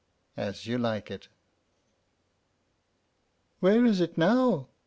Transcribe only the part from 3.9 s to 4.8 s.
it now?"